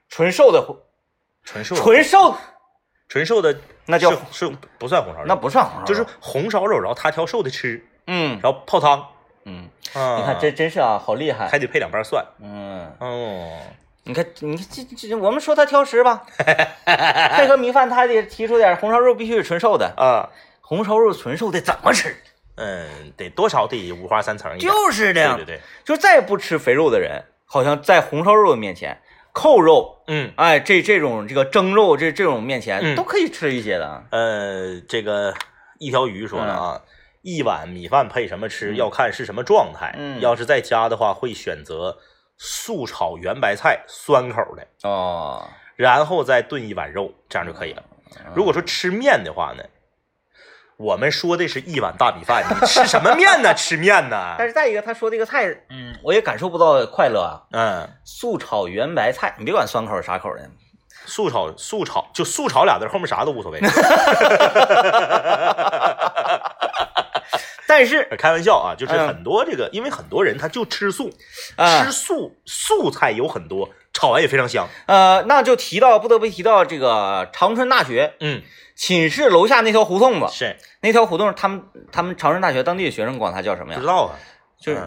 [0.08, 0.62] 纯瘦的
[1.44, 2.36] 纯瘦纯瘦，
[3.08, 8.40] 纯瘦的，那叫是是不算红烧肉，那不算红烧肉，就是红烧肉，然后他挑瘦的吃，嗯。
[8.42, 9.06] 然后泡汤。
[9.46, 12.24] 嗯，啊，你看这真是啊，好厉害，还得配两瓣蒜。
[12.40, 13.60] 嗯，哦，
[14.04, 16.22] 你看你看这这这，我们说他挑食吧，
[17.36, 20.30] 配合米饭他还得提出点红烧肉必须是纯瘦的，啊，
[20.62, 22.16] 红烧肉纯瘦的怎么吃？
[22.56, 24.58] 嗯，得多少得五花三层。
[24.58, 28.98] 就是这样对，对对，就再不吃肥肉的人，好像在红烧肉的面前，
[29.34, 30.02] 扣肉。
[30.06, 34.04] 嗯，哎，这这种这个蒸肉这这种面前、嗯都可以吃一些的。
[34.10, 35.34] 呃，这个
[35.78, 36.88] 一条鱼说了啊，嗯
[37.20, 39.94] 一碗米饭配什么吃，要看是什么状态。
[39.98, 41.98] 嗯要是在家的话，会选择
[42.36, 47.82] 素炒圆白菜，酸口的，哦，然后再炖一碗肉，这样就可以了。
[47.88, 49.64] 嗯如果说吃面的话呢，
[50.76, 53.54] 我们说的是一碗大米饭，你吃什么面呢？
[53.56, 54.34] 吃面呢？
[54.38, 57.42] 但是再一个，他说这个菜，嗯，我也感受不到快乐啊。
[57.52, 60.50] 嗯，素炒圆白菜，你别管酸口啥口的，
[61.06, 63.60] 素炒素炒就素炒俩字，后面啥都无所谓。
[67.66, 71.10] 但是开玩笑啊，就是嗯很多这个，因为很多人他就吃素，
[71.56, 74.68] 啊吃素素菜有很多，炒完也非常香。
[74.86, 78.42] 呃，那就提到不得不提到这个长春大学嗯，
[78.76, 83.86] 寝室楼下那条胡同子，是那条胡同，他们他们长春大学当地的学生管它叫什么呀不知？
[83.86, 84.18] 道啊。
[84.60, 84.80] 就是、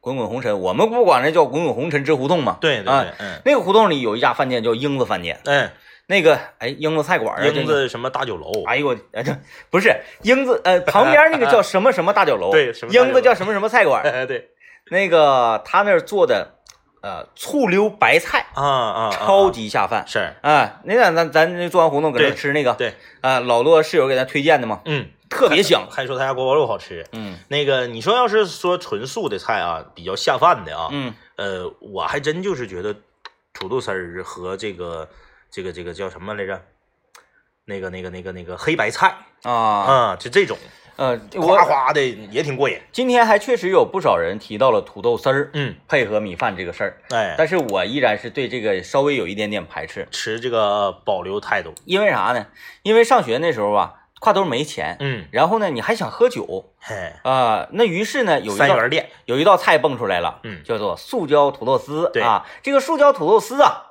[0.00, 2.52] 滚滚红尘，我们不管那叫滚滚红尘之胡同嘛？
[2.52, 5.70] 啊对对对，嗯那个胡同里有一家饭店叫英子饭店，嗯，
[6.06, 9.36] 那个哎英子菜馆啊，英子什么大酒楼，哎呦我，呃这
[9.68, 14.48] 不是英子，呃，旁边那个叫什么什么大酒楼， 对什么英子叫什么什么菜馆， 哎对
[14.90, 16.54] 那个他那儿做的，
[17.02, 20.04] 呃，醋溜白菜，啊啊，啊超级下饭。
[20.06, 25.86] 是，啊，那咱咱咱做完活动搁那吃那个，对，啊，老多室友给咱推荐的嘛，嗯，特别香。
[25.90, 27.06] 还说他家锅包肉好吃。
[27.12, 32.94] 嗯那个你说要是说纯素的菜啊，比较下饭的啊，嗯呃，我还真就是觉得
[33.54, 35.08] 土豆丝儿和这个
[35.50, 36.62] 这个这个叫什么来着？
[37.64, 40.58] 那个那个那个那个黑白菜啊，啊，就这种
[41.00, 42.78] 呃，哗我哗的也挺过瘾。
[42.92, 51.72] 今天还确实有不少人提到了土豆丝儿嗯，配合米饭这个事儿，哎，但是我依然是对这个稍微有一点点排斥，持这个保留态度。
[51.86, 52.46] 因为啥呢？
[52.82, 62.44] 因为上学那时候吧，挎兜没钱，嗯，然后呢，你还想喝酒嘿，啊、那于是呢，有一道三元店，有一道菜蹦出来了，嗯叫做塑胶土豆丝对啊。
[62.62, 63.84] 这个塑胶土豆丝啊，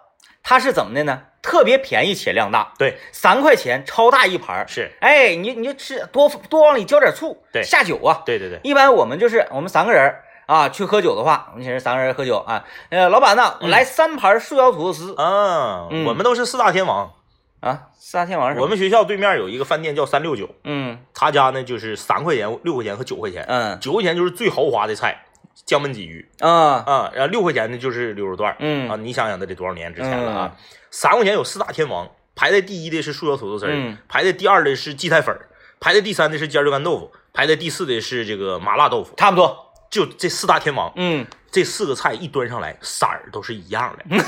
[0.43, 1.23] 它是怎么的呢？
[1.41, 4.65] 特别便宜且量大，对，三块钱超大一盘儿。
[4.67, 7.63] 是，哎，你你就吃多多往里浇点醋，对。
[7.63, 8.21] 下酒啊。
[8.25, 10.13] 对对对，一般我们就是我们三个人
[10.45, 13.69] 啊去喝酒的话，我们请人三个人喝酒啊，呃，老板呢，嗯。
[13.69, 15.15] 来三盘塑胶土豆丝。
[15.15, 16.05] 啊，嗯。
[16.05, 17.13] 我们都是四大天王，
[17.61, 18.59] 啊，四大天王是？
[18.59, 20.99] 我们学校对面有一个饭店叫三六九，嗯。
[21.13, 23.79] 他家呢就是三块钱、六块钱和九块钱，嗯。
[23.79, 25.23] 九块钱就是最豪华的菜，
[25.65, 26.49] 姜焖鲫鱼啊。
[26.85, 30.55] 啊，然后六块钱的就是溜肉段儿啊，嗯你想想那得多少年之前了啊？
[30.91, 33.97] 三块钱有四大天王，排在第一的是素椒土豆丝儿，嗯。
[34.07, 35.47] 排在第二的是荠菜粉儿，
[35.79, 39.65] 排在第三的是尖椒干豆腐，排在第四的是这个麻辣豆腐，差不多。
[39.89, 44.23] 就这四大天王，嗯，这四个菜一端上来，色儿都是一样的，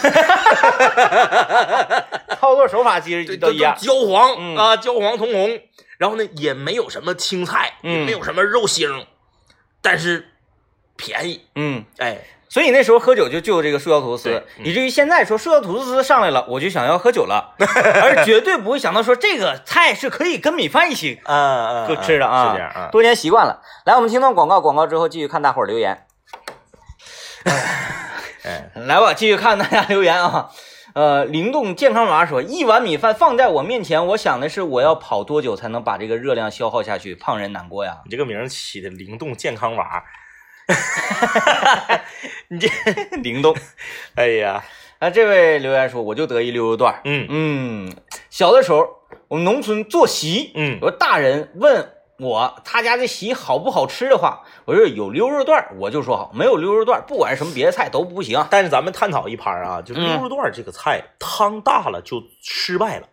[2.36, 3.78] 操作手法其实都一样。
[3.78, 4.58] 焦黄、嗯。
[4.58, 5.60] 啊，焦黄通红，
[6.00, 8.00] 然后呢也没有什么青菜，嗯。
[8.00, 9.06] 也没有什么肉腥，
[9.84, 10.30] 但是
[11.02, 14.66] 便宜，嗯，哎，所以那时候喝酒就就这个塑胶土豆丝对，嗯。
[14.66, 23.62] 以至于现在说塑胶土豆丝上来了，我就想要喝酒了， 而绝对不会想到说这个菜是可以跟米饭一起嗯 嗯，就吃的啊，是这样啊，多年习惯了。
[23.86, 26.06] 来，我们听段广告，广告之后继续看大伙儿留言。
[28.46, 30.50] 哎，来吧，继续看大家留言啊。
[30.94, 38.00] 呃，灵动健康娃说，一碗米饭放在我面前，我想的是我要跑多久才能把这个热量消耗下去，胖人难过呀。
[38.04, 40.04] 你这个名儿起的灵动健康娃，
[42.50, 42.68] 你这，
[43.22, 43.56] 灵动。
[44.16, 44.64] 哎呀，
[45.00, 47.02] 啊，这位留言说，我就得意溜肉段儿。
[47.06, 47.94] 嗯嗯，
[48.30, 48.88] 小的时候
[49.28, 58.46] 我们农村做席，嗯有个大人问我他家这席好不好吃的话，我说有溜肉段儿，我就说好；没有溜肉段儿，不管是什么别的菜都不行。
[58.52, 63.08] 但是咱们探讨一盘啊，就嗯溜肉段儿这个菜，汤大了就失败了，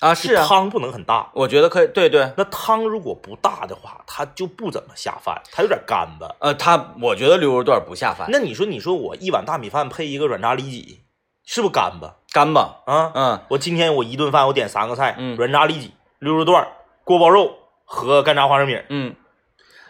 [0.00, 1.30] 啊，是啊，汤不能很大。
[1.34, 6.26] 我觉得可以，对对，那汤如果不大的话，它就不怎么下饭，它有点干巴。
[6.40, 11.02] 呃，它我觉得溜肉段不下饭，那你说，你说我一碗大米饭配一个软炸里脊，
[11.44, 13.12] 是不是干巴干巴，啊？
[13.14, 16.66] 嗯我今天我一顿饭我点三个菜，嗯软炸里脊、溜肉段、
[17.04, 18.80] 锅包肉和干炸花生米。
[18.88, 19.14] 嗯，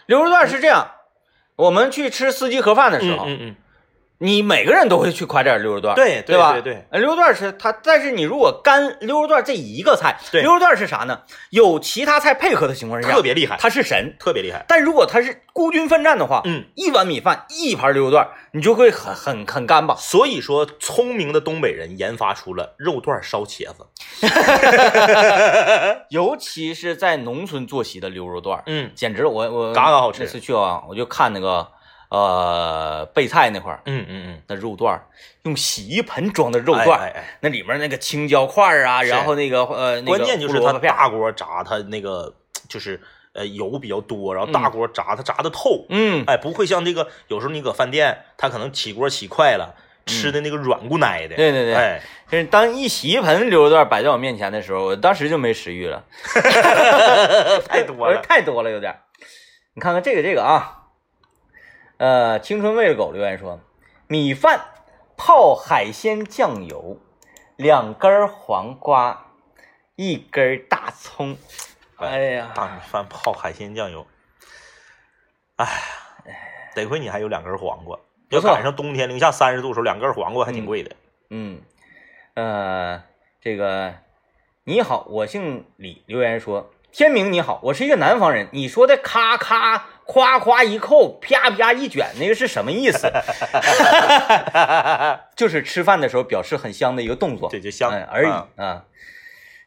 [0.07, 0.91] 溜肉段是这样，
[1.55, 3.57] 我们去吃司机盒饭的时候，嗯嗯
[4.23, 6.53] 你每个人都会去夸点溜肉段，对对吧？
[6.53, 11.21] 对对呃溜肉段是它，但是你如果干溜肉段这一个菜，溜肉段是啥呢？
[11.49, 14.15] 有其他菜配合的情况嗯，下，特别厉害，它是神。
[14.21, 14.63] 特别厉害。
[14.69, 19.95] 但如果它是孤军奋战的话，嗯，一碗米饭一盘溜肉段，你就会很很很干巴。
[19.97, 23.87] 所以说，聪明的东北人研发出了肉段烧茄子。
[26.11, 31.67] 尤其是在农村坐席的溜肉段，嗯简直我我嘎嘎好吃那次去啊，我就看那个
[32.11, 35.07] 呃备菜那块儿，嗯嗯嗯，那肉段儿
[35.45, 42.35] 用洗衣盆装的肉段儿，哎哎那里面那个青椒块儿啊，然后那个呃关键就是它大锅炸，它那个
[42.69, 43.01] 就是
[43.33, 45.87] 呃油比较多，然后大锅炸它炸的透。
[45.89, 49.75] 嗯，哎，不会像这个，有时候你搁饭店，它可能起锅起快了，
[50.07, 51.37] 吃的那个软骨奶的。
[51.37, 51.75] 对对对。
[51.75, 56.05] 哎，就是当一洗衣盆溜肉段摆在我面前的时候，我当时就没食欲了，
[57.69, 58.21] 太多了。
[58.27, 58.95] 太多了有点。
[59.75, 60.80] 你看看这个这个啊，
[62.01, 63.61] 呃，青春喂了狗留言说，
[64.07, 64.59] 米饭
[65.19, 66.97] 泡海鲜酱油，
[67.57, 69.35] 两根黄瓜，
[69.97, 71.37] 一根大葱。
[71.97, 74.07] 哎呀，大米饭泡海鲜酱油，
[75.57, 75.69] 哎，
[76.75, 77.99] 得亏你还有两根黄瓜。
[78.31, 80.97] 要赶上冬天零下三十度的时候，两根黄瓜还挺贵的。
[81.29, 81.61] 嗯，
[82.33, 83.03] 呃，
[83.43, 83.93] 这个
[84.65, 86.71] 你好，我姓李，留言说。
[86.93, 88.49] 天明你好，我是一个南方人。
[88.53, 93.11] 你说的咔咔夸夸一扣，啪啪一卷，那个是什么意思？
[95.37, 98.83] 就是吃饭的时候表示很香的一个动作，对就香嗯而已啊啊。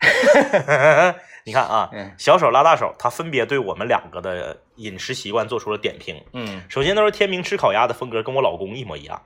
[1.46, 6.22] 你看啊 嗯，小手拉大手，他分别对我们两个的饮食习惯做出了点评。
[6.34, 9.22] 嗯，首先，他说天明吃烤鸭的风格跟我老公一模一样，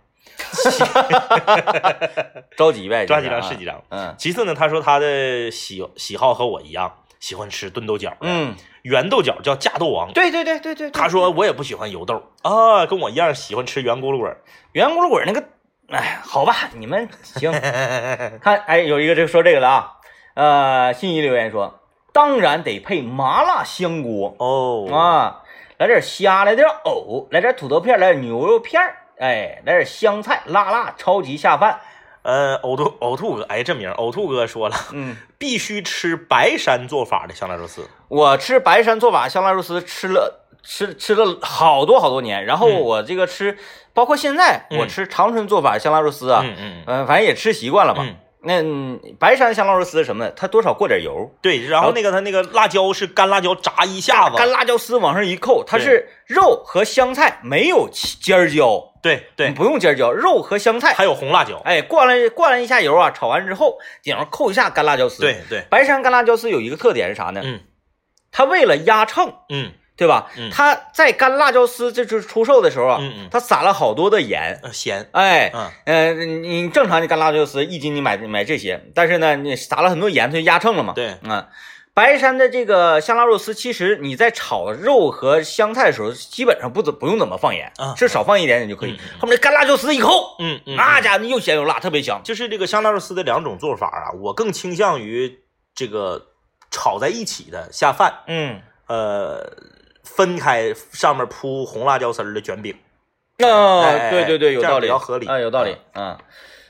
[2.55, 3.83] 着急呗，抓几张是几张。
[3.89, 10.12] 嗯其次呢，他说他的喜喜好和我一样，喜欢吃炖豆角的，嗯，圆豆角叫架豆王。
[10.13, 14.41] 对对对对对，他说我也不喜欢油豆啊，跟我一样喜欢吃圆咕噜滚儿。
[14.73, 15.43] 圆咕噜滚那个，
[15.89, 17.51] 哎，好吧，你们行。
[18.41, 19.93] 看，哎，有一个这个说这个了啊，
[20.36, 21.80] 呃，信息留言说，
[22.13, 25.43] 当然得配麻辣香锅哦，啊，
[25.77, 31.80] 来点虾，来点藕，来点土豆片，来点牛肉片儿，哎，来点香菜，辣辣，超级下饭。
[32.27, 37.87] 呃，呕吐呕吐哥，哎，这名呕吐哥说了，嗯， 必须吃白山做法的香辣肉丝。
[38.09, 43.58] 我吃白山做法香辣肉丝吃了吃吃了好多好多年，然后嗯我这个吃，
[43.93, 48.04] 包括现在嗯我吃长春做法香辣肉丝啊，嗯嗯嗯、反正也吃习惯了吧。
[48.06, 50.31] 嗯那嗯白山香辣肉丝是什么呢？
[50.35, 67.42] 它多少过点油，对，然后那个它那个辣椒是干辣椒炸一下子，干辣椒丝往上一扣，它是肉和香菜没有尖椒，对对，不用尖椒，肉和香菜，还有红辣椒，哎，灌了灌了一下油啊，炒完之后顶上扣一下干辣椒丝。，对对，白山干辣椒丝有一个特点是啥呢？
[67.44, 67.60] 嗯
[68.29, 70.31] 它为了压秤，嗯对吧？
[70.37, 70.50] 嗯。
[70.50, 73.27] 它在干辣椒丝这就是出售的时候啊，嗯嗯。
[73.29, 74.60] 它撒了好多的盐。
[74.63, 75.69] 呃咸，哎，嗯。
[75.85, 80.93] 呃，你你正常的干辣椒丝一斤你买买这些，但是呢，你撒了很多盐，它就压秤了嘛。
[80.93, 81.45] 对，嗯，
[81.93, 87.95] 白山的这个香辣肉丝，其实你在炒肉和香菜的时候，基本上不怎不用怎么放盐，啊。
[87.98, 88.95] 是少放一点点就可以。
[89.19, 92.21] 后面那干辣椒丝一扣，嗯嗯，那家伙又咸又辣，特别香。
[92.23, 95.39] 就是这个香辣肉丝的两种做法啊，我更倾向于
[95.73, 96.27] 这个
[96.69, 99.52] 炒在一起的下饭，嗯，呃，
[100.15, 102.75] 分开上面铺红辣椒丝儿的卷饼。
[103.39, 106.17] 哦，哎对对对，有道理，比较合理啊，有道理，嗯。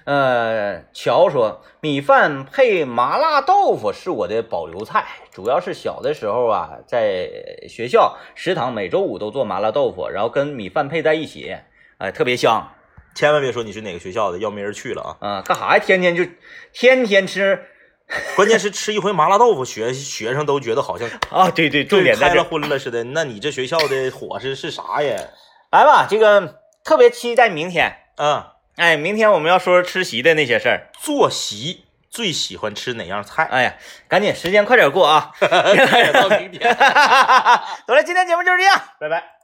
[0.05, 7.29] 呃，乔说米饭配麻辣豆腐是我的保留菜，主要是小的时候啊，在
[7.67, 11.57] 学校食堂每周五都做麻辣豆腐，然后跟米饭配在一起，
[11.97, 12.71] 哎、特别香。
[13.15, 15.27] 千万别说你是哪个学校的，要没人去了啊！
[15.27, 15.83] 啊，干啥呀？
[15.83, 16.23] 天天就
[16.71, 17.65] 天天吃
[18.36, 21.51] 关键是吃一回麻辣豆腐，学学生都觉得好像 啊！
[21.51, 22.49] 对对，重点在开了这。
[22.49, 23.03] 荤了似的。
[23.03, 25.18] 那你这学校的伙食是啥呀？
[25.72, 27.97] 来吧，这个特别期待明天。
[28.18, 28.43] 嗯，
[28.78, 30.89] 哎，明天我们要说说吃席的那些事儿。
[30.99, 33.43] 坐席最喜欢吃哪样菜？
[33.51, 33.76] 哎呀，
[34.08, 35.32] 赶紧时间快点过啊！
[36.14, 36.74] 到明天，
[37.86, 39.36] 走了，今天节目就是这样，拜拜。